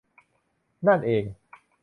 [0.87, 1.23] นั่นเอง